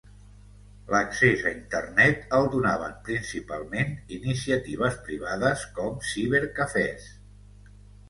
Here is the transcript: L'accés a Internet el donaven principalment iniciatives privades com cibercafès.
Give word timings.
L'accés 0.93 1.43
a 1.45 1.51
Internet 1.57 2.33
el 2.39 2.49
donaven 2.57 2.97
principalment 3.11 3.95
iniciatives 4.19 5.01
privades 5.11 5.71
com 5.81 6.05
cibercafès. 6.11 7.11